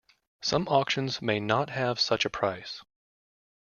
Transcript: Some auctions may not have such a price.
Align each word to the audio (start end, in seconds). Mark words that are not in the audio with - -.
Some 0.41 0.67
auctions 0.67 1.21
may 1.21 1.39
not 1.39 1.69
have 1.69 1.99
such 1.99 2.25
a 2.25 2.29
price. 2.31 2.81